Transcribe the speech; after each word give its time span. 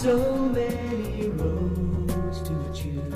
so 0.00 0.34
many 0.34 1.28
roads 1.28 2.40
to 2.40 2.54
choose. 2.72 3.14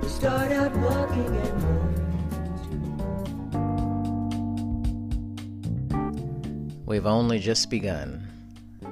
We 0.00 0.08
start 0.08 0.52
out 0.52 0.72
walking 0.76 1.36
and 1.36 1.62
We've 6.86 7.06
only 7.06 7.40
just 7.40 7.70
begun 7.70 8.24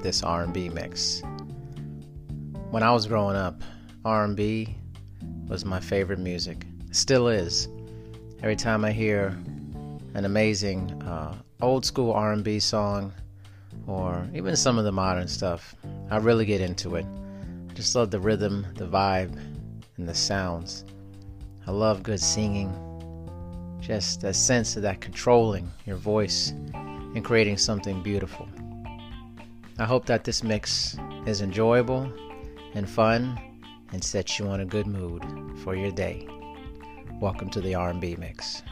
this 0.02 0.24
R&B 0.24 0.70
mix. 0.70 1.22
When 2.70 2.82
I 2.82 2.90
was 2.90 3.06
growing 3.06 3.36
up, 3.36 3.62
R&B 4.04 4.74
was 5.46 5.64
my 5.64 5.78
favorite 5.78 6.18
music. 6.18 6.66
Still 6.90 7.28
is. 7.28 7.68
Every 8.42 8.56
time 8.56 8.84
I 8.84 8.90
hear 8.90 9.28
an 10.14 10.24
amazing 10.24 11.00
uh, 11.04 11.36
old 11.62 11.84
school 11.84 12.12
R&B 12.12 12.58
song 12.58 13.12
or 13.90 14.28
even 14.32 14.54
some 14.54 14.78
of 14.78 14.84
the 14.84 14.92
modern 14.92 15.26
stuff, 15.26 15.74
I 16.10 16.18
really 16.18 16.44
get 16.44 16.60
into 16.60 16.94
it. 16.94 17.04
I 17.68 17.74
just 17.74 17.94
love 17.94 18.10
the 18.10 18.20
rhythm, 18.20 18.66
the 18.76 18.86
vibe, 18.86 19.36
and 19.96 20.08
the 20.08 20.14
sounds. 20.14 20.84
I 21.66 21.72
love 21.72 22.02
good 22.02 22.20
singing. 22.20 22.72
Just 23.80 24.22
a 24.22 24.32
sense 24.32 24.76
of 24.76 24.82
that 24.82 25.00
controlling 25.00 25.70
your 25.86 25.96
voice 25.96 26.50
and 26.72 27.24
creating 27.24 27.56
something 27.56 28.02
beautiful. 28.02 28.48
I 29.78 29.84
hope 29.84 30.06
that 30.06 30.22
this 30.24 30.44
mix 30.44 30.96
is 31.26 31.40
enjoyable 31.40 32.12
and 32.74 32.88
fun 32.88 33.40
and 33.92 34.04
sets 34.04 34.38
you 34.38 34.46
on 34.46 34.60
a 34.60 34.64
good 34.64 34.86
mood 34.86 35.24
for 35.64 35.74
your 35.74 35.90
day. 35.90 36.28
Welcome 37.20 37.50
to 37.50 37.60
the 37.60 37.74
R&B 37.74 38.16
mix. 38.16 38.62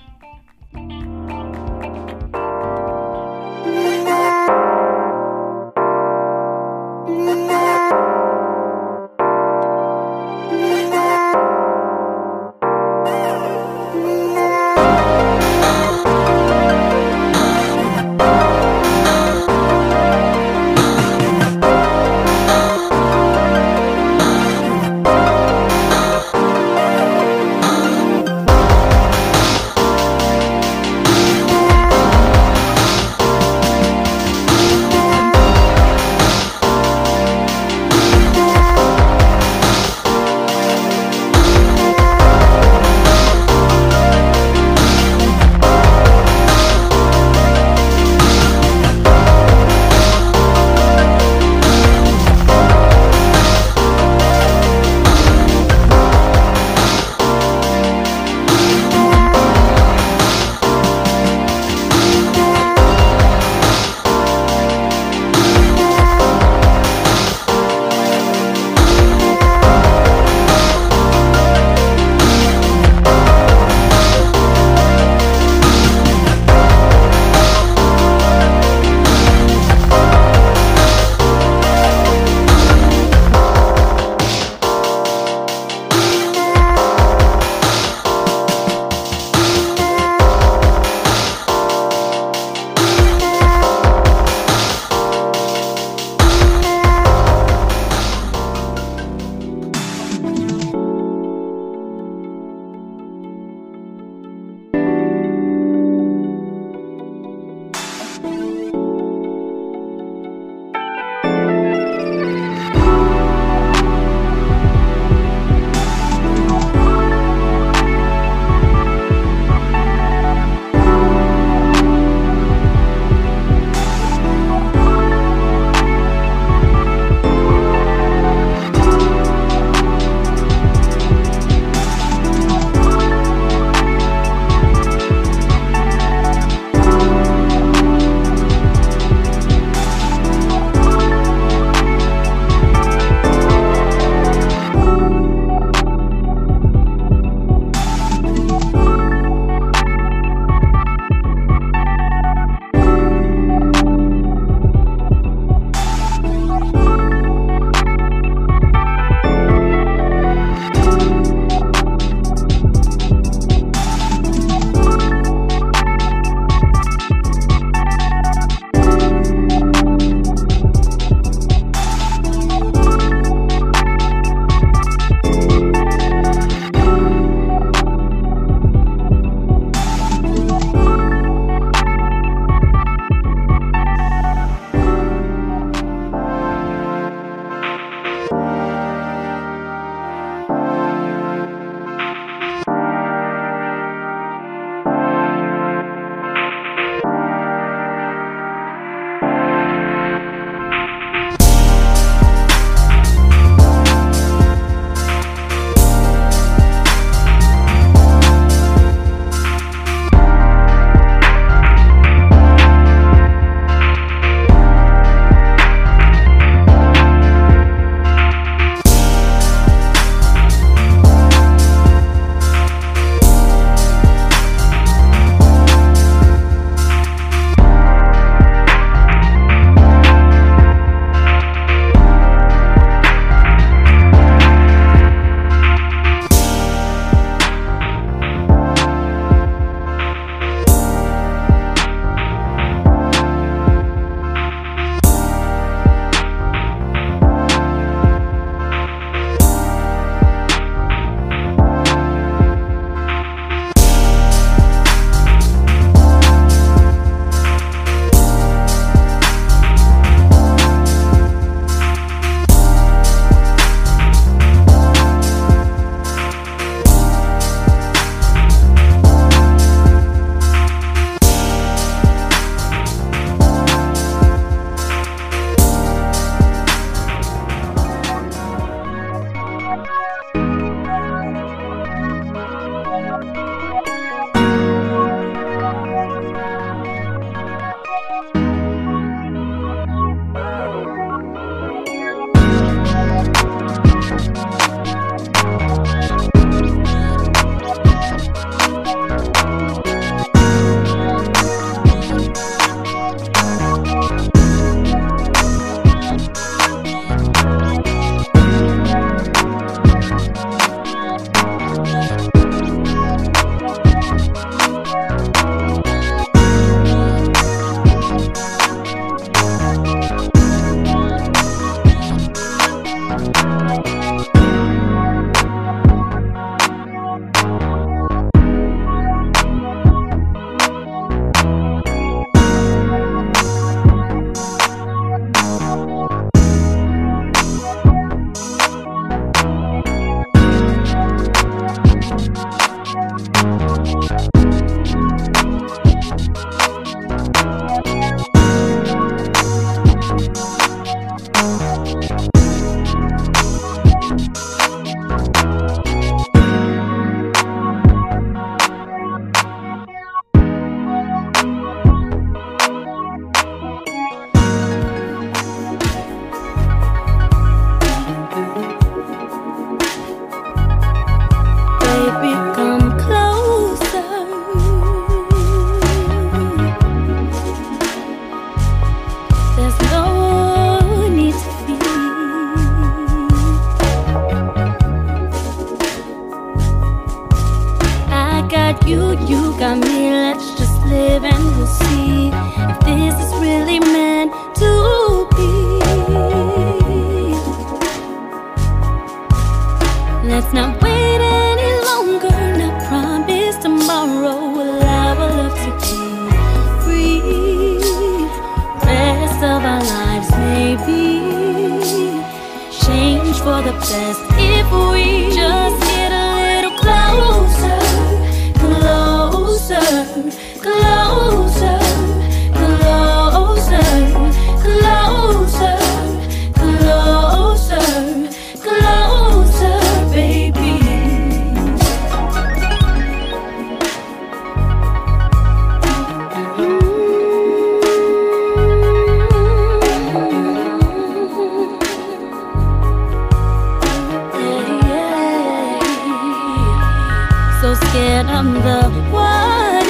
I'm 448.31 448.53
the 448.53 448.91
what 449.11 449.88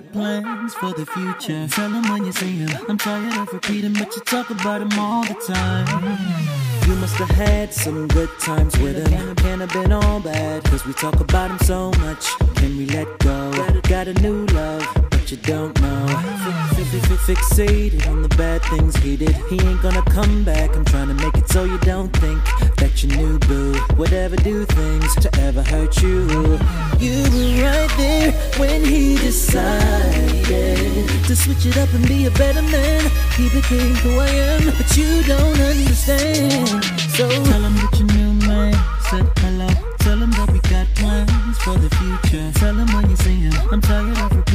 got 0.00 0.12
plans 0.12 0.74
for 0.74 0.92
the 0.92 1.06
future. 1.06 1.66
Tell 1.68 1.88
them 1.88 2.02
when 2.10 2.26
you 2.26 2.32
see 2.32 2.56
him. 2.58 2.70
I'm 2.88 2.98
tired 2.98 3.34
of 3.36 3.52
repeating, 3.52 3.94
but 3.94 4.14
you 4.14 4.22
talk 4.22 4.50
about 4.50 4.82
him 4.82 4.98
all 4.98 5.24
the 5.24 5.34
time. 5.34 5.86
You 6.86 6.94
must 6.96 7.16
have 7.16 7.30
had 7.30 7.72
some 7.72 8.06
good 8.08 8.30
times 8.38 8.76
with 8.78 9.08
him. 9.08 9.34
Can't 9.36 9.60
have 9.60 9.72
been 9.72 9.92
all 9.92 10.20
bad, 10.20 10.64
cause 10.64 10.84
we 10.84 10.92
talk 10.92 11.18
about 11.20 11.50
him 11.50 11.58
so 11.60 11.90
much. 12.00 12.26
Can 12.56 12.76
we 12.76 12.86
let 12.86 13.06
go? 13.20 13.50
Got 13.88 14.08
a 14.08 14.14
new 14.14 14.44
love, 14.46 14.86
but 15.26 15.32
you 15.32 15.38
don't 15.38 15.80
know. 15.80 16.06
Fi- 16.06 16.84
fi- 16.84 17.00
fi- 17.00 17.34
Fixated 17.34 18.06
on 18.08 18.22
the 18.22 18.28
bad 18.36 18.62
things 18.66 18.94
he 18.96 19.16
did. 19.16 19.34
He 19.50 19.60
ain't 19.60 19.82
gonna 19.82 20.02
come 20.02 20.44
back. 20.44 20.76
I'm 20.76 20.84
trying 20.84 21.08
to 21.08 21.14
make 21.14 21.34
it 21.36 21.48
so 21.48 21.64
you 21.64 21.78
don't 21.78 22.12
think 22.18 22.40
that 22.76 23.02
your 23.02 23.16
new 23.16 23.38
boo 23.40 23.74
would 23.96 24.12
ever 24.12 24.36
do 24.36 24.64
things 24.66 25.14
to 25.16 25.28
ever 25.40 25.62
hurt 25.64 26.00
you. 26.00 26.28
You 27.00 27.24
were 27.34 27.64
right 27.64 27.90
there 27.96 28.30
when 28.60 28.84
he 28.84 29.16
decided 29.16 31.08
to 31.26 31.34
switch 31.34 31.66
it 31.66 31.76
up 31.76 31.92
and 31.92 32.06
be 32.06 32.26
a 32.26 32.30
better 32.32 32.62
man. 32.62 33.10
He 33.34 33.48
became 33.48 33.96
who 33.96 34.20
I 34.20 34.28
am, 34.28 34.66
but 34.78 34.96
you 34.96 35.24
don't 35.24 35.58
understand. 35.58 36.84
So 37.16 37.28
tell 37.28 37.62
him 37.66 37.74
that 37.74 37.96
your 37.98 38.06
new 38.14 38.32
man 38.46 38.74
said 39.10 39.26
hello. 39.38 39.68
Tell 39.98 40.18
him 40.18 40.30
that 40.30 40.52
we 40.52 40.60
got 40.70 40.86
plans 40.94 41.58
for 41.58 41.74
the 41.74 41.90
future. 41.98 42.52
Tell 42.60 42.76
him 42.76 42.86
when 42.94 43.10
you 43.10 43.16
see 43.16 43.34
him. 43.34 43.54
I'm 43.72 43.80
tired 43.80 44.16
of 44.18 44.45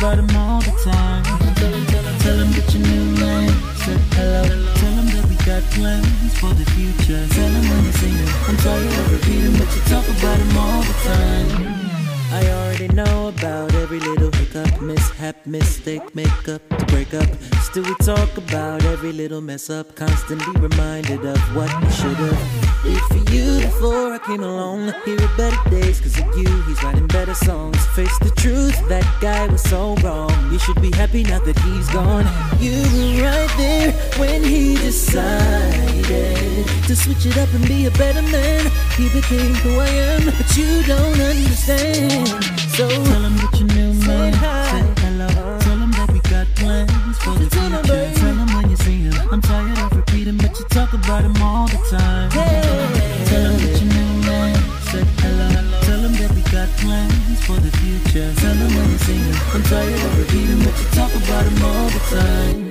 about 0.00 0.18
him 0.18 0.34
all 0.34 0.60
the 0.62 0.72
time. 0.82 1.22
Tell 1.60 2.38
him, 2.38 2.48
him 2.48 2.72
your 2.72 2.82
new 2.88 3.20
man 3.20 3.48
said 3.84 4.00
hello. 4.16 4.44
Tell 4.80 4.94
him 4.96 5.06
that 5.12 5.26
we 5.28 5.36
got 5.44 5.62
plans 5.76 6.32
for 6.40 6.52
the 6.54 6.64
future. 6.72 7.20
Tell 7.36 7.50
him 7.50 7.64
when 7.68 7.84
you 7.84 7.92
see 7.92 8.08
him. 8.08 8.28
I'm 8.48 8.56
tired 8.56 8.86
of 8.86 9.12
repeating, 9.12 9.52
but 9.60 9.68
you 9.76 9.82
talk 9.92 10.06
about 10.08 10.38
him 10.40 10.56
all 10.56 10.80
the 10.80 10.96
time. 11.04 11.90
I 12.32 12.40
already 12.48 12.88
know 12.88 13.28
about 13.28 13.74
every 13.74 14.00
little 14.00 14.19
mishap, 15.46 16.14
make 16.14 16.48
up 16.48 16.62
to 16.68 16.86
break 16.86 17.14
up. 17.14 17.28
Still, 17.62 17.84
we 17.84 17.94
talk 18.02 18.36
about 18.36 18.84
every 18.84 19.12
little 19.12 19.40
mess 19.40 19.70
up, 19.70 19.94
constantly 19.94 20.60
reminded 20.60 21.24
of 21.24 21.38
what 21.54 21.70
we 21.82 21.90
should 21.90 22.16
have. 22.16 22.82
Did 22.82 22.98
for 23.10 23.32
you 23.32 23.60
before 23.60 24.12
I 24.14 24.18
came 24.18 24.42
along. 24.42 24.92
Here 25.04 25.20
are 25.20 25.36
better 25.36 25.70
days, 25.70 26.00
cause 26.00 26.18
of 26.18 26.26
you, 26.36 26.62
he's 26.62 26.82
writing 26.82 27.06
better 27.06 27.34
songs. 27.34 27.78
Face 27.88 28.18
the 28.20 28.30
truth, 28.36 28.76
that 28.88 29.04
guy 29.20 29.46
was 29.48 29.62
so 29.62 29.94
wrong. 29.96 30.32
You 30.50 30.58
should 30.58 30.80
be 30.80 30.90
happy 30.90 31.22
now 31.22 31.40
that 31.40 31.58
he's 31.58 31.88
gone. 31.90 32.26
You 32.58 32.82
were 32.94 33.24
right 33.24 33.54
there 33.56 33.92
when 34.18 34.42
he 34.42 34.76
decided 34.76 36.66
to 36.86 36.96
switch 36.96 37.26
it 37.26 37.36
up 37.38 37.52
and 37.54 37.66
be 37.68 37.86
a 37.86 37.90
better 37.92 38.22
man. 38.22 38.70
He 38.96 39.08
became 39.10 39.54
who 39.62 39.78
I 39.78 39.88
am, 39.88 40.24
but 40.26 40.56
you 40.56 40.82
don't 40.84 41.20
understand. 41.20 42.28
So 42.76 42.88
tell 42.88 43.22
him 43.22 43.36
that 43.36 43.58
your 43.58 43.68
new 43.68 43.92
man 44.06 44.32
plans 47.36 47.54
for 47.54 47.68
the 47.70 47.80
future. 47.80 48.14
Tell 48.20 48.34
him 48.34 48.48
when 48.54 48.70
you 48.70 48.76
see. 48.76 49.10
I'm 49.30 49.40
tired 49.40 49.78
of 49.78 49.96
repeating, 49.96 50.36
but 50.38 50.58
you 50.58 50.64
talk 50.66 50.92
about 50.92 51.24
him 51.24 51.36
all 51.42 51.66
the 51.68 51.80
time. 51.90 52.30
Tell 52.30 53.44
him 53.50 53.58
that 53.60 53.74
your 53.80 53.90
new 53.92 54.12
man 54.26 54.56
said 54.90 55.06
hello. 55.20 55.80
Tell 55.82 56.00
him 56.00 56.12
that 56.20 56.30
we 56.34 56.42
got 56.50 56.68
plans 56.78 57.44
for 57.44 57.58
the 57.60 57.70
future. 57.78 58.32
Tell 58.40 58.54
him 58.54 58.70
when 58.76 58.90
you 58.90 58.98
see. 58.98 59.22
I'm 59.54 59.62
tired 59.64 60.00
of 60.06 60.18
repeating, 60.18 60.58
but 60.64 60.74
you 60.80 60.86
talk 60.98 61.12
about 61.14 61.44
him 61.44 61.64
all 61.64 61.88
the 61.90 62.02
time. 62.16 62.69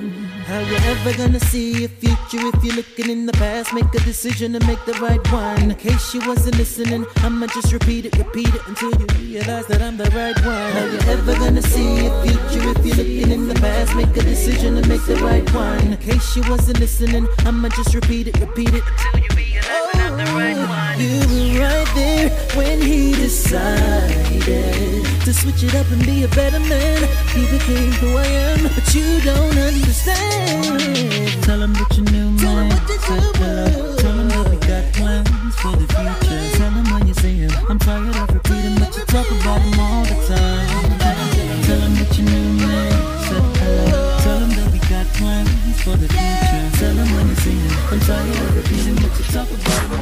How 0.50 0.58
you 0.58 0.74
ever 0.74 1.16
gonna 1.16 1.38
see 1.38 1.82
your 1.82 1.88
future 1.88 2.44
if 2.48 2.64
you're 2.64 2.74
looking 2.74 3.08
in 3.08 3.24
the 3.24 3.32
past? 3.34 3.72
Make 3.72 3.94
a 3.94 4.00
decision 4.00 4.56
and 4.56 4.66
make 4.66 4.84
the 4.84 4.94
right 4.94 5.24
one. 5.30 5.70
In 5.70 5.76
case 5.76 6.12
you 6.12 6.20
wasn't 6.26 6.58
listening, 6.58 7.06
I'ma 7.18 7.46
just 7.46 7.72
repeat 7.72 8.06
it, 8.06 8.18
repeat 8.18 8.52
it 8.52 8.60
until 8.66 8.90
you 8.90 9.06
realize 9.20 9.68
that 9.68 9.80
I'm 9.80 9.96
the 9.96 10.10
right 10.10 10.34
one. 10.44 10.72
How 10.72 10.86
you 10.86 10.98
ever 11.06 11.34
gonna 11.34 11.62
see 11.62 12.02
your 12.02 12.24
future 12.24 12.68
if 12.68 12.84
you're 12.84 12.96
looking 12.96 13.30
in 13.30 13.46
the 13.46 13.54
past? 13.60 13.94
Make 13.94 14.16
a 14.16 14.24
decision 14.24 14.76
and 14.76 14.88
make 14.88 15.06
the 15.06 15.14
right 15.22 15.48
one. 15.54 15.92
In 15.92 15.96
case 15.98 16.34
you 16.34 16.42
wasn't 16.50 16.80
listening, 16.80 17.28
I'ma 17.46 17.68
just 17.68 17.94
repeat 17.94 18.26
it, 18.26 18.40
repeat 18.40 18.74
it 18.74 18.82
until 18.90 19.20
you 19.20 19.28
realize 19.36 19.86
that 19.92 19.98
I'm 20.02 20.16
the 20.18 20.32
right 20.32 20.56
one. 20.56 20.79
You 21.00 21.16
were 21.32 21.64
right 21.64 21.88
there 21.94 22.28
when 22.60 22.78
he 22.78 23.14
decided 23.14 24.44
to 25.24 25.32
switch 25.32 25.62
it 25.64 25.74
up 25.74 25.90
and 25.90 26.04
be 26.04 26.24
a 26.24 26.28
better 26.28 26.60
man. 26.60 27.08
He 27.32 27.48
became 27.48 27.90
who 27.92 28.18
I 28.18 28.26
am, 28.26 28.64
but 28.64 28.94
you 28.94 29.18
don't 29.22 29.56
understand. 29.56 31.42
Tell 31.42 31.62
him 31.62 31.72
what 31.72 31.96
you 31.96 32.04
knew, 32.04 32.30
man. 32.44 32.70
Said 32.86 33.24
hello. 33.40 33.96
Tell 33.96 34.12
him 34.12 34.28
that 34.28 34.50
we 34.50 34.56
got 34.68 34.92
plans 34.92 35.54
for 35.56 35.72
the 35.72 35.88
future. 35.88 36.58
Tell 36.58 36.70
him 36.70 36.84
when 36.92 37.08
you 37.08 37.14
see 37.14 37.48
him. 37.48 37.52
I'm 37.70 37.78
tired 37.78 38.14
of 38.16 38.34
repeating, 38.34 38.76
but 38.78 38.94
you 38.94 39.04
talk 39.08 39.30
about 39.40 39.60
him 39.62 39.80
all 39.80 40.04
the 40.04 40.20
time. 40.28 40.98
Tell 41.64 41.80
him 41.80 41.96
what 41.96 42.12
you 42.18 42.24
knew, 42.28 42.60
man. 42.60 42.92
Said 43.24 43.40
hello. 43.56 44.20
Tell 44.20 44.38
him 44.38 44.50
that 44.52 44.68
we 44.68 44.78
got 44.84 45.06
plans 45.16 45.80
for 45.80 45.96
the 45.96 46.08
future. 46.12 46.64
Tell 46.76 46.92
him 46.92 47.08
when 47.16 47.26
you 47.26 47.36
see 47.36 47.56
him. 47.56 47.72
I'm 47.88 48.00
tired 48.00 48.36
of 48.36 48.54
repeating, 48.54 48.96
but 48.96 49.16
you 49.16 49.24
talk 49.32 49.48
about 49.48 49.96
him 49.96 49.99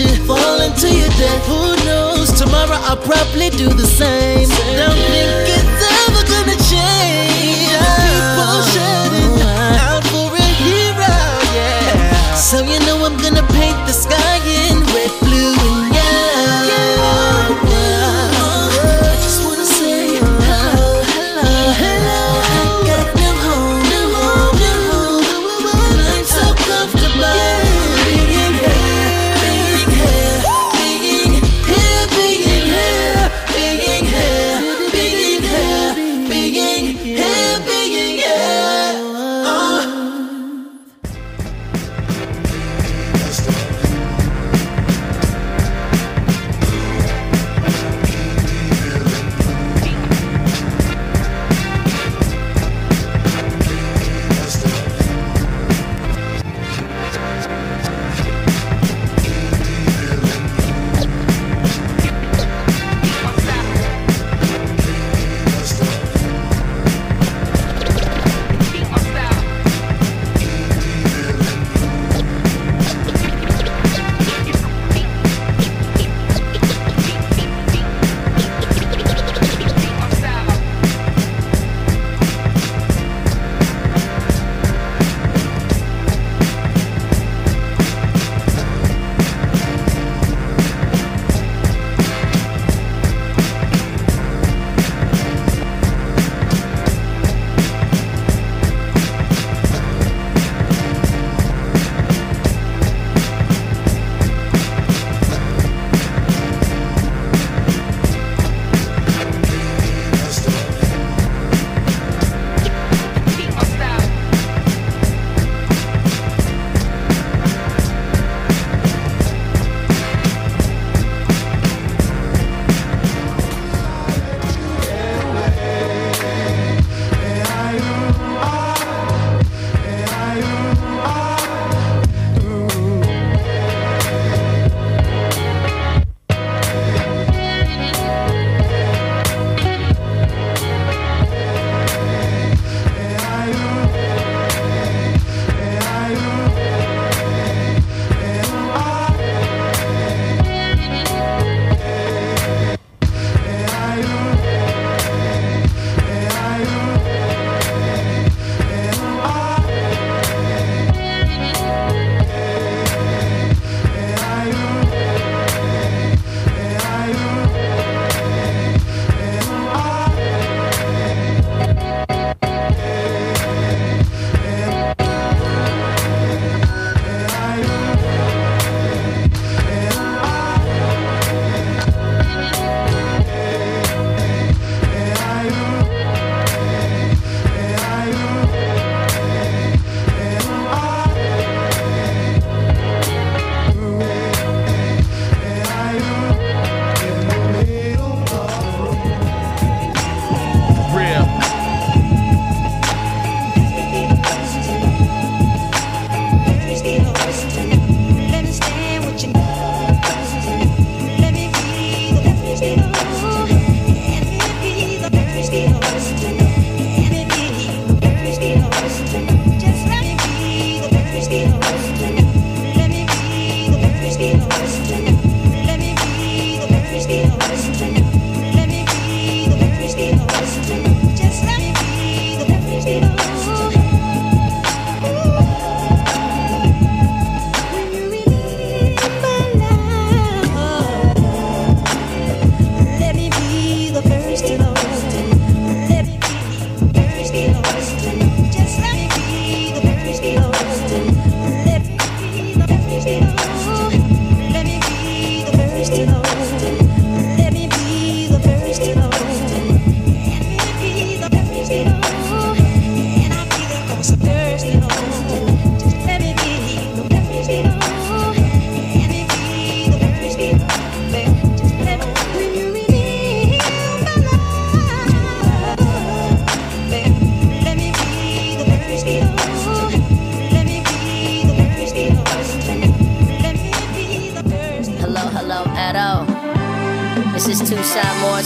fall 0.00 0.60
into 0.62 0.88
your 0.88 1.08
death. 1.08 1.46
Who 1.46 1.76
knows? 1.84 2.32
Tomorrow 2.32 2.78
I'll 2.88 2.96
probably 2.96 3.50
do 3.50 3.68
the 3.68 3.86
same. 3.86 4.21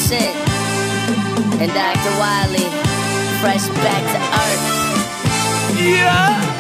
Morrison 0.09 0.37
and 1.61 1.73
Dr. 1.73 2.13
Wiley, 2.21 2.69
fresh 3.41 3.67
back 3.83 4.03
to 4.13 4.19
earth. 4.39 4.63
Yeah. 5.81 6.57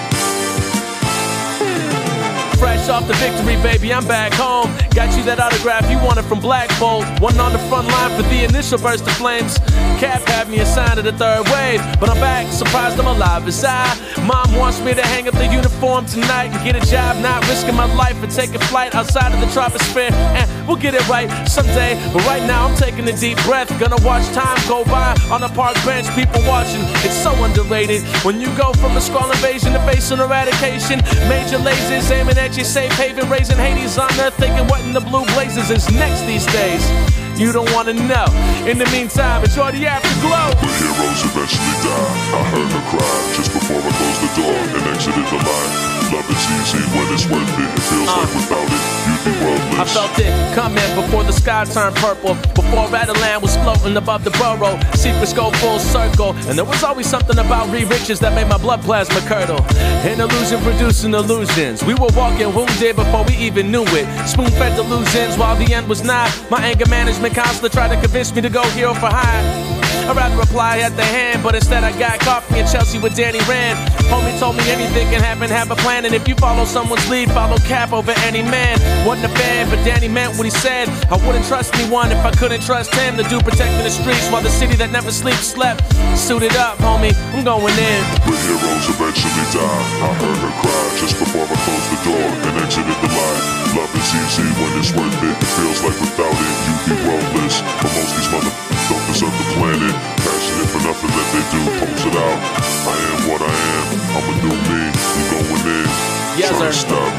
Fresh 2.56 2.88
off 2.88 3.06
the 3.06 3.14
victory, 3.14 3.56
baby, 3.62 3.92
I'm 3.92 4.06
back 4.08 4.32
home. 4.32 4.74
Got 4.94 5.16
you 5.16 5.22
that 5.24 5.38
autograph 5.38 5.88
you 5.90 5.98
wanted 5.98 6.24
from 6.24 6.40
Black 6.40 6.70
Bolt. 6.80 7.04
One 7.20 7.38
on 7.38 7.52
the 7.52 7.58
front 7.70 7.86
line 7.86 8.16
for 8.16 8.22
the 8.28 8.44
initial 8.44 8.78
burst 8.78 9.06
of 9.06 9.12
flames. 9.12 9.58
Cap 10.00 10.26
had 10.26 10.48
me 10.48 10.58
assigned 10.58 10.96
to 10.96 11.02
the 11.02 11.12
third 11.12 11.46
wave, 11.50 11.80
but 12.00 12.08
I'm 12.08 12.18
back, 12.18 12.50
surprised 12.52 12.98
I'm 12.98 13.06
alive 13.06 13.46
as 13.46 13.64
I. 13.64 14.05
Mom 14.26 14.56
wants 14.56 14.80
me 14.80 14.92
to 14.92 15.02
hang 15.02 15.28
up 15.28 15.34
the 15.34 15.46
uniform 15.46 16.04
tonight 16.04 16.50
and 16.50 16.64
get 16.64 16.74
a 16.74 16.84
job, 16.90 17.16
not 17.22 17.46
risking 17.46 17.76
my 17.76 17.86
life 17.94 18.20
and 18.22 18.32
taking 18.32 18.58
flight 18.58 18.92
outside 18.92 19.32
of 19.32 19.38
the 19.38 19.46
troposphere. 19.46 20.10
And 20.10 20.66
we'll 20.66 20.76
get 20.76 20.94
it 20.94 21.08
right 21.08 21.30
someday, 21.46 21.94
but 22.12 22.26
right 22.26 22.42
now 22.42 22.66
I'm 22.66 22.76
taking 22.76 23.06
a 23.08 23.16
deep 23.16 23.38
breath. 23.44 23.68
Gonna 23.78 24.02
watch 24.02 24.26
time 24.34 24.58
go 24.66 24.84
by 24.84 25.14
on 25.30 25.44
a 25.44 25.48
park 25.50 25.76
bench, 25.84 26.10
people 26.16 26.42
watching. 26.42 26.82
It's 27.06 27.14
so 27.14 27.30
underrated 27.44 28.02
when 28.24 28.40
you 28.40 28.48
go 28.56 28.72
from 28.74 28.96
a 28.96 29.00
Skrull 29.00 29.30
invasion 29.30 29.72
to 29.74 29.80
facing 29.86 30.18
eradication. 30.18 30.98
Major 31.30 31.58
lasers 31.58 32.10
aiming 32.10 32.36
at 32.36 32.56
your 32.56 32.66
safe 32.66 32.92
haven, 32.92 33.30
raising 33.30 33.58
Hades 33.58 33.96
on 33.96 34.10
earth, 34.18 34.34
thinking 34.34 34.66
what 34.66 34.82
in 34.82 34.92
the 34.92 35.00
blue 35.00 35.24
blazes 35.34 35.70
is 35.70 35.88
next 35.92 36.26
these 36.26 36.46
days. 36.46 37.25
You 37.36 37.52
don't 37.52 37.70
wanna 37.74 37.92
know. 37.92 38.24
In 38.66 38.78
the 38.78 38.88
meantime, 38.90 39.44
enjoy 39.44 39.70
the 39.70 39.86
afterglow. 39.86 40.48
The 40.58 40.72
heroes 40.80 41.20
eventually 41.22 41.76
die. 41.84 42.32
I 42.32 42.42
heard 42.48 42.72
her 42.72 42.84
cry 42.88 43.34
just 43.36 43.52
before 43.52 43.76
I 43.76 43.92
closed 43.92 44.20
the 44.22 44.40
door 44.40 44.56
and 44.56 44.86
exited 44.94 45.26
the 45.26 45.44
line. 45.44 45.95
Love 46.12 46.30
is 46.30 46.44
easy 46.54 46.82
when 46.94 47.06
it's 47.12 47.26
worth 47.26 47.58
it. 47.58 47.66
It 47.66 47.82
feels 47.82 48.06
like 48.06 48.30
uh. 48.30 48.38
without 48.38 48.68
it, 48.70 48.82
you'd 49.06 49.24
be 49.26 49.32
worthless. 49.42 49.80
I 49.80 49.84
felt 49.84 50.18
it 50.18 50.54
coming 50.54 50.90
before 50.94 51.24
the 51.24 51.32
sky 51.32 51.64
turned 51.64 51.96
purple. 51.96 52.34
Before 52.54 52.86
Rattleland 52.88 53.42
was 53.42 53.56
floating 53.58 53.96
above 53.96 54.22
the 54.22 54.30
borough. 54.38 54.78
Secrets 54.94 55.32
go 55.32 55.50
full 55.62 55.78
circle. 55.78 56.32
And 56.46 56.56
there 56.56 56.64
was 56.64 56.82
always 56.84 57.08
something 57.08 57.38
about 57.38 57.70
Reed 57.72 57.90
Richards 57.90 58.20
that 58.20 58.34
made 58.34 58.48
my 58.48 58.58
blood 58.58 58.82
plasma 58.82 59.20
curdle. 59.26 59.62
An 60.06 60.20
illusion 60.20 60.60
producing 60.62 61.12
illusions. 61.12 61.82
We 61.82 61.94
were 61.94 62.12
walking 62.14 62.54
wounded 62.54 62.96
before 62.96 63.24
we 63.24 63.34
even 63.36 63.72
knew 63.72 63.84
it. 63.86 64.06
Spoon 64.28 64.50
fed 64.50 64.76
delusions 64.76 65.36
while 65.36 65.56
the 65.56 65.74
end 65.74 65.88
was 65.88 66.04
nigh. 66.04 66.30
My 66.50 66.62
anger 66.62 66.88
management 66.88 67.34
counselor 67.34 67.68
tried 67.68 67.94
to 67.94 68.00
convince 68.00 68.34
me 68.34 68.42
to 68.42 68.50
go 68.50 68.62
Hero 68.70 68.94
for 68.94 69.10
Hire. 69.10 69.85
I'd 70.06 70.16
rather 70.16 70.36
reply 70.38 70.78
at 70.78 70.94
the 70.94 71.04
hand, 71.04 71.42
but 71.42 71.54
instead 71.54 71.82
I 71.82 71.90
got 71.98 72.20
coffee 72.20 72.60
in 72.60 72.66
Chelsea 72.66 72.98
with 72.98 73.16
Danny 73.16 73.40
Rand. 73.50 73.74
Homie 74.06 74.38
told 74.38 74.54
me 74.56 74.62
anything 74.70 75.10
can 75.10 75.20
happen, 75.20 75.50
have 75.50 75.70
a 75.70 75.76
plan, 75.82 76.04
and 76.04 76.14
if 76.14 76.28
you 76.28 76.36
follow 76.36 76.64
someone's 76.64 77.08
lead, 77.10 77.30
follow 77.32 77.58
Cap 77.66 77.92
over 77.92 78.14
any 78.22 78.42
man. 78.42 78.78
Wasn't 79.04 79.26
a 79.26 79.34
fan, 79.34 79.68
but 79.68 79.82
Danny 79.82 80.06
meant 80.06 80.38
what 80.38 80.44
he 80.44 80.50
said. 80.50 80.88
I 81.10 81.18
wouldn't 81.26 81.44
trust 81.46 81.74
anyone 81.74 82.12
if 82.12 82.22
I 82.24 82.30
couldn't 82.30 82.62
trust 82.62 82.94
him. 82.94 83.16
The 83.16 83.24
dude 83.24 83.42
protecting 83.42 83.82
the 83.82 83.90
streets 83.90 84.30
while 84.30 84.42
the 84.42 84.54
city 84.54 84.76
that 84.76 84.92
never 84.92 85.10
sleeps 85.10 85.50
slept. 85.50 85.82
Suited 86.14 86.54
up, 86.54 86.78
homie, 86.78 87.10
I'm 87.34 87.42
going 87.42 87.74
in. 87.74 88.02
But 88.22 88.38
heroes 88.46 88.86
eventually 88.86 89.46
die. 89.50 89.82
I 90.06 90.10
heard 90.22 90.38
her 90.38 90.54
cry 90.62 90.84
just 91.02 91.18
before 91.18 91.42
I 91.50 91.56
closed 91.66 91.88
the 91.90 92.00
door 92.06 92.26
and 92.46 92.54
exited 92.62 92.98
the 93.02 93.10
line. 93.10 93.42
Love 93.74 93.90
is 93.98 94.10
easy 94.14 94.46
when 94.54 94.70
it's 94.78 94.94
worth 94.94 95.18
it. 95.26 95.34
It 95.34 95.50
feels 95.58 95.82
like 95.82 95.98
without 95.98 96.30
it, 96.30 96.56
you'd 96.70 96.84
be 96.86 96.96
worthless. 97.02 97.58
But 97.82 97.90
most 97.90 98.12
these 98.14 98.30
motherfuckers 98.30 98.84
don't 98.86 99.06
deserve 99.10 99.34
the 99.34 99.46
planet. 99.58 99.95
Passionate 100.04 100.68
for 100.68 100.82
nothing 100.88 101.10
that 101.10 101.28
they 101.32 101.44
do, 101.54 101.60
pose 101.80 102.04
it 102.06 102.16
out. 102.16 102.40
I 102.92 102.96
am 103.10 103.20
what 103.28 103.42
I 103.42 103.54
am, 103.76 103.86
I'm 104.16 104.26
a 104.30 104.34
new 104.42 104.56
me, 104.68 104.82
you 105.16 105.24
going 105.30 105.84
in. 105.84 106.25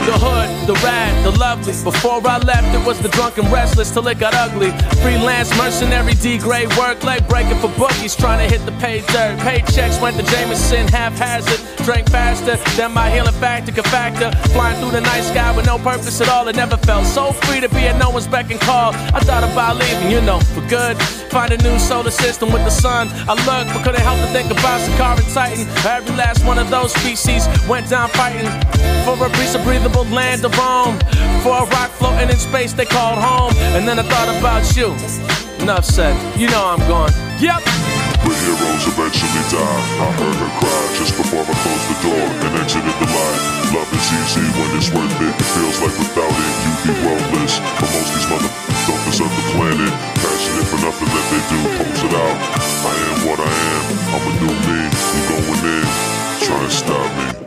The 0.06 0.14
hood, 0.14 0.68
the 0.68 0.74
rad, 0.86 1.26
the 1.26 1.32
lovely. 1.40 1.74
Before 1.84 2.22
I 2.28 2.38
left, 2.38 2.70
it 2.76 2.86
was 2.86 3.00
the 3.02 3.10
drunk 3.10 3.38
and 3.38 3.52
restless 3.52 3.90
till 3.90 4.08
it 4.08 4.20
got 4.20 4.36
ugly. 4.36 4.70
Freelance 5.02 5.50
mercenary, 5.58 6.14
D 6.14 6.38
grade 6.38 6.70
work, 6.78 7.04
like 7.04 7.28
breaking 7.28 7.58
for 7.58 7.70
bookies, 7.80 8.16
trying 8.16 8.48
to 8.48 8.48
hit 8.54 8.64
the 8.66 8.72
pay 8.74 9.02
dirt. 9.14 9.40
Paychecks 9.40 10.00
went 10.02 10.18
to 10.18 10.24
Jameson, 10.24 10.88
haphazard. 10.88 11.60
Drank 11.84 12.10
faster 12.10 12.58
than 12.78 12.94
my 12.94 13.10
healing 13.10 13.34
factor 13.34 13.72
could 13.72 13.88
factor. 13.88 14.30
Flying 14.54 14.80
through 14.80 14.92
the 14.92 15.02
night 15.02 15.24
sky 15.24 15.56
with 15.56 15.66
no 15.66 15.78
purpose 15.80 16.22
at 16.22 16.30
all. 16.30 16.48
It 16.48 16.56
never 16.56 16.78
felt 16.78 17.06
so 17.06 17.32
free 17.32 17.60
to 17.60 17.70
be 17.70 17.88
at 17.88 17.98
no 17.98 18.12
one's 18.12 18.28
beck 18.28 18.52
and 18.52 18.60
call. 18.60 18.94
I 18.94 19.20
thought 19.22 19.44
about 19.44 19.78
leaving, 19.78 20.12
you 20.12 20.22
know, 20.22 20.40
for 20.54 20.62
good. 20.68 20.96
Find 21.32 21.52
a 21.52 21.58
new 21.58 21.80
solar 21.80 22.12
system 22.12 22.52
with 22.52 22.64
the 22.66 22.72
sun. 22.72 23.10
I 23.28 23.34
looked, 23.50 23.74
but 23.74 23.84
couldn't 23.84 24.02
help 24.02 24.20
to 24.20 24.28
think 24.28 24.52
about 24.52 24.80
Sakara 24.82 25.24
Titan. 25.34 25.66
Every 25.86 26.16
last 26.16 26.46
one 26.46 26.60
of 26.60 26.70
those 26.70 26.94
species 26.94 27.48
went 27.68 27.90
down 27.90 28.10
fighting 28.10 28.46
for 29.16 29.24
a 29.24 29.30
piece 29.40 29.56
of 29.56 29.64
breathable 29.64 30.04
land 30.12 30.42
to 30.44 30.52
roam. 30.60 31.00
For 31.40 31.56
a 31.56 31.66
rock 31.72 31.92
floating 31.96 32.28
in 32.28 32.36
space 32.36 32.74
they 32.74 32.84
called 32.84 33.20
home. 33.20 33.56
And 33.72 33.88
then 33.88 34.00
I 34.00 34.04
thought 34.04 34.28
about 34.36 34.68
you. 34.76 34.92
Enough 35.64 35.86
said, 35.86 36.12
you 36.36 36.52
know 36.52 36.60
I'm 36.68 36.84
gone. 36.92 37.16
Yep. 37.40 37.64
But 38.28 38.36
heroes 38.44 38.84
eventually 38.84 39.46
die. 39.48 39.80
I 40.04 40.12
heard 40.12 40.38
her 40.44 40.52
cry 40.60 40.82
just 41.00 41.16
before 41.16 41.40
I 41.40 41.56
closed 41.56 41.88
the 41.88 41.98
door 42.04 42.20
and 42.20 42.52
exited 42.60 42.98
the 43.00 43.08
line. 43.08 43.42
Love 43.72 43.88
is 43.96 44.08
easy 44.12 44.44
when 44.60 44.70
it's 44.76 44.92
worth 44.92 45.16
it. 45.24 45.32
It 45.40 45.50
feels 45.56 45.78
like 45.80 45.96
without 45.96 46.36
it, 46.36 46.56
you'd 46.68 46.82
be 46.92 46.94
worthless. 47.08 47.64
But 47.80 47.88
most 47.88 48.12
these 48.12 48.28
motherfuckers 48.28 48.82
don't 48.92 49.04
deserve 49.08 49.34
the 49.40 49.46
planet. 49.56 49.94
Passionate 50.20 50.68
for 50.68 50.80
nothing 50.84 51.10
that 51.16 51.26
they 51.32 51.42
do, 51.48 51.60
pose 51.80 52.02
it 52.04 52.12
out. 52.12 52.38
I 52.84 52.96
am 53.08 53.18
what 53.24 53.40
I 53.40 53.54
am. 53.72 53.84
I'm 54.20 54.24
a 54.28 54.34
new 54.36 54.56
me. 54.68 54.80
You 55.16 55.22
going 55.32 55.64
in. 55.80 55.88
Try 56.44 56.60
and 56.60 56.76
stop 56.76 57.08
me. 57.16 57.47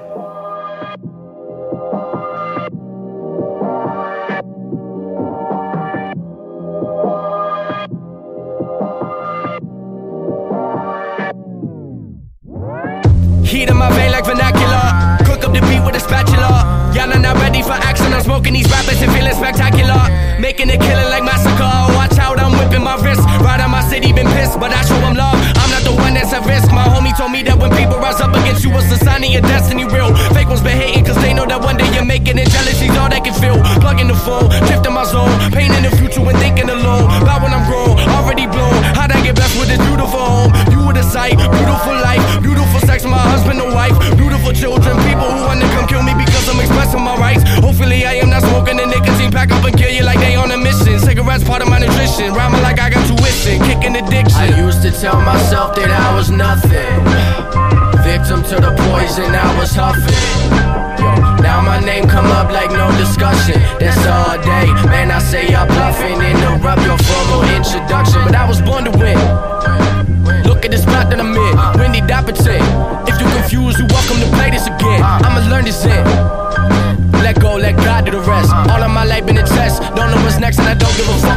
Spatula. 16.11 16.91
Y'all 16.91 17.07
are 17.07 17.23
not 17.23 17.39
ready 17.39 17.63
for 17.63 17.79
action. 17.79 18.11
I'm 18.13 18.23
smoking 18.23 18.55
these 18.55 18.67
rappers 18.67 18.99
and 19.01 19.11
feeling 19.15 19.33
spectacular. 19.33 20.03
Making 20.43 20.75
a 20.75 20.77
killing 20.77 21.11
like 21.15 21.23
massacre. 21.23 21.71
Watch 21.95 22.19
out, 22.19 22.43
I'm 22.43 22.51
whipping 22.59 22.83
my 22.83 22.99
wrist. 22.99 23.23
Right 23.47 23.63
on 23.63 23.71
my 23.71 23.83
city, 23.87 24.13
been 24.13 24.27
pissed, 24.35 24.59
but 24.59 24.75
I 24.75 24.83
show 24.83 24.99
them 24.99 25.15
love. 25.15 25.39
I'm 25.63 25.71
not 25.71 25.87
the 25.87 25.95
one 25.95 26.15
that's 26.19 26.35
at 26.35 26.43
risk. 26.51 26.75
My 26.75 26.83
homie 26.83 27.15
told 27.15 27.31
me 27.31 27.47
that 27.47 27.57
when 27.63 27.71
people 27.79 27.99
rise 28.03 28.21
up 28.21 28.35
against 28.35 28.65
you, 28.67 28.75
it's 28.75 28.91
a 28.91 28.99
sign 28.99 29.23
of 29.23 29.31
your 29.31 29.43
destiny 29.47 29.87
real. 29.87 30.11
Fake 30.35 30.51
ones 30.51 30.63
been 30.67 30.77
hating, 30.77 31.05
cause 31.07 31.17
they 31.23 31.33
know 31.33 31.47
that 31.47 31.63
one 31.63 31.77
day 31.79 31.87
you're 31.95 32.05
making 32.05 32.39
it. 32.43 32.51
Jealousy's 32.51 32.97
all 32.99 33.09
they 33.09 33.23
can 33.23 33.37
feel. 33.39 33.57
Plugging 33.79 34.11
the 34.11 34.19
phone, 34.27 34.51
nutrition. 52.11 52.35
Rhyming 52.35 52.63
like 52.63 52.81
I 52.81 52.91
got 52.91 53.07
tuition, 53.07 53.63
kicking 53.63 53.97
addiction. 53.97 54.39
I 54.39 54.57
used 54.57 54.83
to 54.83 54.91
tell 54.91 55.21
myself 55.23 55.75
that 55.77 55.91
I 55.91 56.15
was 56.15 56.31
nothing. 56.31 56.71
Victim 58.03 58.43
to 58.51 58.57
the 58.57 58.73
poison 58.89 59.35
I 59.35 59.59
was 59.59 59.73
huffing. 59.75 61.43
Now 61.43 61.61
my 61.61 61.81
name 61.81 62.07
come 62.09 62.27
up 62.27 62.51
like 62.51 62.71
no 62.71 62.91
discussion. 62.99 63.61
That's 63.79 64.01
all 64.07 64.37
day. 64.43 64.67
Man, 64.91 65.11
I 65.11 65.19
say 65.19 65.49
y'all 65.49 65.67
bluffing. 65.67 66.21
Interrupt 66.21 66.83
your 66.83 66.99
formal 66.99 67.43
introduction. 67.55 68.23
But 68.25 68.35
I 68.35 68.49
was 68.49 68.61
born 68.61 68.85
to 68.85 68.91
win. 68.91 69.19
Look 70.45 70.65
at 70.65 70.71
the 70.71 70.79
spot 70.79 71.11
that 71.11 71.21
I'm 71.21 71.35
in. 71.35 71.55
Wendy 71.79 72.01
Dapperton. 72.01 72.61
If 73.09 73.21
you 73.21 73.27
confused, 73.39 73.79
you 73.79 73.87
welcome 73.87 74.19
to 74.21 74.29
play 74.37 74.51
this 74.51 74.67
again. 74.67 75.03
I'ma 75.03 75.49
learn 75.49 75.65
this 75.65 75.85
in. 75.85 76.05
Let 77.23 77.39
go, 77.39 77.55
let 77.57 77.77
God 77.77 78.07
do 78.07 78.13
the 78.13 78.21
rest. 78.21 78.51
All 78.51 78.83
of 78.83 78.91
my 78.91 79.05
life 79.05 79.27
been 79.27 79.39
a 79.39 79.47
test. 79.47 79.83
Don't 79.95 80.11
know 80.11 80.21
what's 80.25 80.41
next, 80.41 80.59
and 80.59 80.67
I 80.67 80.75
don't 80.75 80.95
give 80.97 81.09
a 81.09 81.19
fuck 81.21 81.30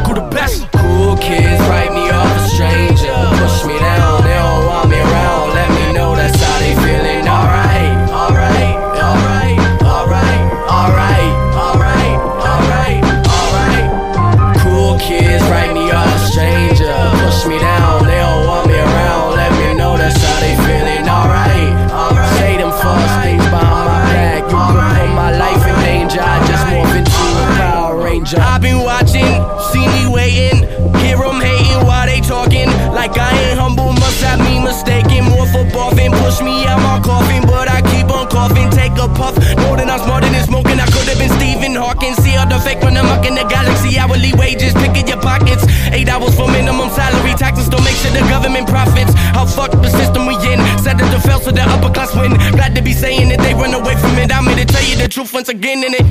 truth 55.24 55.34
once 55.34 55.50
again 55.50 55.84
in 55.84 55.94
it. 55.94 56.04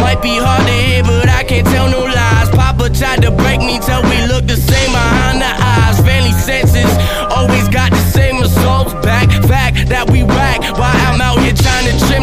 Might 0.00 0.22
be 0.22 0.36
hard 0.38 0.66
to 0.66 0.72
hear, 0.72 1.02
but 1.02 1.28
I 1.28 1.44
can't 1.44 1.66
tell 1.66 1.88
no 1.88 2.00
lies. 2.00 2.48
Papa 2.50 2.90
tried 2.90 3.22
to 3.22 3.30
break 3.30 3.60
me 3.60 3.78
till 3.78 4.02
we 4.02 4.26
look 4.26 4.46
the 4.46 4.56
same 4.56 4.92
behind 4.92 5.40
the 5.40 5.52
eyes. 5.52 5.98
Family 6.00 6.32
senses 6.32 6.90
always 7.30 7.68
got 7.68 7.90
the 7.90 8.04
same 8.10 8.40
results 8.40 8.94
back. 9.04 9.28
Fact 9.44 9.88
that 9.88 10.10
we 10.10 10.22
whack 10.22 10.60
while 10.78 10.96
I'm 11.08 11.20
out 11.20 11.31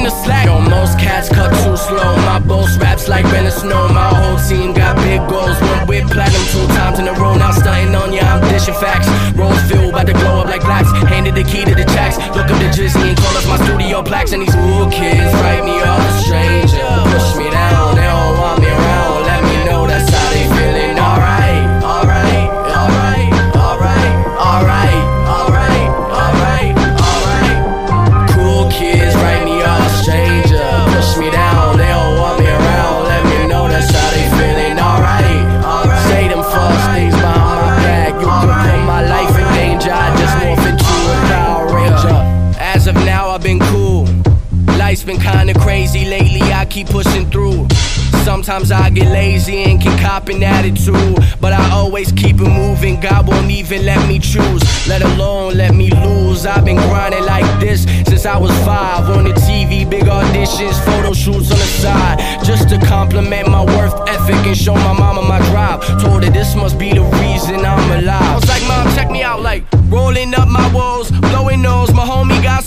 the 0.09 0.23
slack. 0.23 0.45
Yo, 0.45 0.59
most 0.59 0.97
cats 0.99 1.29
cut 1.29 1.51
too 1.63 1.77
slow. 1.77 2.15
My 2.25 2.39
boss 2.39 2.77
raps 2.77 3.07
like 3.07 3.25
Ben 3.25 3.49
Snow. 3.51 3.87
My 3.89 4.09
whole 4.09 4.39
team 4.47 4.73
got 4.73 4.95
big 4.97 5.21
goals. 5.29 5.57
One 5.61 5.87
with 5.87 6.09
platinum 6.11 6.45
two 6.53 6.65
times 6.75 6.99
in 6.99 7.07
a 7.07 7.13
row. 7.13 7.35
Now 7.35 7.51
stunting 7.51 7.95
on 7.95 8.13
ya, 8.13 8.23
I'm 8.23 8.41
dishing 8.49 8.73
facts. 8.73 9.07
Rolls 9.37 9.61
filled, 9.69 9.89
about 9.93 10.07
to 10.07 10.13
glow 10.13 10.41
up 10.41 10.47
like 10.47 10.61
blacks. 10.61 10.91
Handed 11.07 11.35
the 11.35 11.43
key 11.43 11.65
to 11.65 11.75
the 11.75 11.85
tracks. 11.93 12.17
Look 12.35 12.49
up 12.49 12.59
the 12.59 12.69
Drizzy 12.75 13.09
and 13.09 13.17
call 13.17 13.37
up 13.37 13.45
my 13.47 13.57
studio 13.65 14.01
plaques. 14.01 14.31
And 14.33 14.41
these 14.41 14.55
cool 14.55 14.89
kids 14.89 15.33
write 15.41 15.63
me 15.63 15.77
off 15.81 16.03
stranger. 16.25 16.89
Push 17.13 17.29
me 17.37 17.49
down, 17.51 17.98
now, 43.19 43.31
I've 43.31 43.43
been 43.43 43.59
cool. 43.59 44.07
Life's 44.77 45.03
been 45.03 45.19
kinda 45.19 45.53
crazy 45.59 46.05
lately, 46.05 46.41
I 46.53 46.63
keep 46.65 46.87
pushing 46.87 47.29
through. 47.29 47.67
Sometimes 48.23 48.71
I 48.71 48.89
get 48.91 49.07
lazy 49.11 49.63
and 49.63 49.81
can 49.81 49.97
cop 49.99 50.29
an 50.29 50.41
attitude. 50.41 51.17
But 51.41 51.51
I 51.51 51.63
always 51.71 52.13
keep 52.13 52.37
it 52.39 52.51
moving, 52.63 52.99
God 53.01 53.27
won't 53.27 53.51
even 53.51 53.85
let 53.85 54.01
me 54.07 54.19
choose. 54.19 54.61
Let 54.87 55.01
alone 55.01 55.57
let 55.57 55.73
me 55.75 55.89
lose. 56.05 56.45
I've 56.45 56.63
been 56.63 56.77
grinding 56.87 57.25
like 57.25 57.49
this 57.59 57.83
since 58.07 58.25
I 58.25 58.37
was 58.37 58.51
five. 58.69 59.09
On 59.09 59.23
the 59.25 59.33
TV, 59.47 59.83
big 59.83 60.05
auditions, 60.05 60.77
photo 60.85 61.11
shoots 61.13 61.51
on 61.51 61.59
the 61.65 61.69
side. 61.83 62.17
Just 62.45 62.69
to 62.69 62.77
compliment 62.95 63.49
my 63.49 63.63
worth 63.65 63.97
ethic 64.07 64.41
and 64.49 64.57
show 64.57 64.75
my 64.75 64.93
mama 64.93 65.21
my 65.23 65.39
drive. 65.51 65.79
Told 66.01 66.23
her 66.23 66.31
this 66.31 66.55
must 66.55 66.77
be 66.77 66.93
the 66.93 67.03
reason 67.23 67.65
I'm 67.65 67.91
alive. 67.99 68.29
I 68.31 68.35
was 68.35 68.47
like, 68.47 68.65
Mom, 68.67 68.85
check 68.95 69.11
me 69.11 69.23
out, 69.23 69.41
like 69.41 69.63
rolling 69.89 70.33
up 70.35 70.47
my 70.47 70.67
woes, 70.73 71.11
blowing 71.11 71.61
nose. 71.61 71.88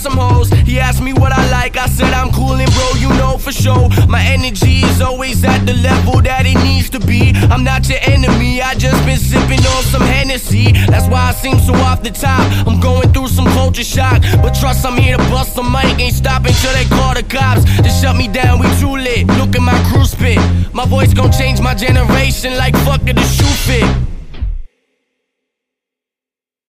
Some 0.03 0.17
hoes. 0.17 0.49
He 0.67 0.81
asked 0.81 1.01
me 1.01 1.13
what 1.13 1.31
I 1.31 1.49
like. 1.49 1.77
I 1.77 1.87
said 1.87 2.13
I'm 2.13 2.29
coolin', 2.33 2.67
bro. 2.75 2.87
You 2.99 3.07
know 3.15 3.37
for 3.37 3.53
sure. 3.53 3.87
My 4.09 4.21
energy 4.21 4.83
is 4.83 4.99
always 4.99 5.45
at 5.45 5.65
the 5.65 5.75
level 5.75 6.21
that 6.23 6.45
it 6.45 6.59
needs 6.61 6.89
to 6.89 6.99
be. 6.99 7.31
I'm 7.49 7.63
not 7.63 7.87
your 7.87 7.99
enemy. 8.01 8.61
I 8.61 8.75
just 8.75 8.99
been 9.05 9.17
sipping 9.17 9.63
on 9.63 9.83
some 9.83 10.01
Hennessy. 10.01 10.73
That's 10.91 11.07
why 11.07 11.29
I 11.29 11.31
seem 11.31 11.57
so 11.57 11.73
off 11.87 12.03
the 12.03 12.11
top. 12.11 12.43
I'm 12.67 12.81
going 12.81 13.13
through 13.13 13.29
some 13.29 13.45
culture 13.55 13.85
shock, 13.85 14.21
but 14.41 14.51
trust 14.59 14.85
I'm 14.85 14.97
here 14.97 15.15
to 15.15 15.23
bust 15.31 15.55
the 15.55 15.63
mic. 15.63 15.97
Ain't 15.97 16.15
stopping 16.15 16.53
till 16.59 16.73
they 16.73 16.83
call 16.83 17.13
the 17.13 17.23
cops. 17.23 17.63
Just 17.79 18.03
shut 18.03 18.17
me 18.17 18.27
down. 18.27 18.59
We 18.59 18.67
too 18.81 18.97
lit. 18.97 19.25
Look 19.39 19.55
at 19.55 19.61
my 19.61 19.79
crew 19.87 20.03
spit. 20.03 20.39
My 20.73 20.85
voice 20.85 21.13
gon' 21.13 21.31
change 21.31 21.61
my 21.61 21.75
generation 21.75 22.57
like 22.57 22.75
fuck 22.83 22.99
the 23.05 23.15
shoe 23.23 23.55
fit. 23.63 24.12